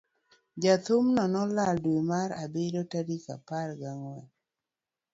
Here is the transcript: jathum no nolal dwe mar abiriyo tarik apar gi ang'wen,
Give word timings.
jathum 0.63 1.05
no 1.15 1.23
nolal 1.33 1.75
dwe 1.83 1.99
mar 2.11 2.29
abiriyo 2.43 2.83
tarik 2.91 3.23
apar 3.35 3.69
gi 3.79 3.87
ang'wen, 3.93 4.25